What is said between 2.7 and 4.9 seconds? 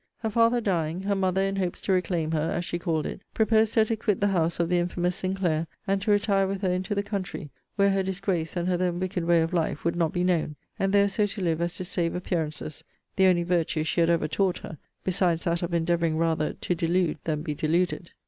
called it, proposed her to quit the house of the